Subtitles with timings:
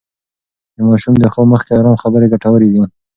[0.75, 2.83] د ماشوم د خوب مخکې ارام خبرې ګټورې دي.